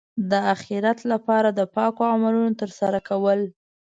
[0.29, 3.39] د اخرت لپاره د پاکو عملونو ترسره کول.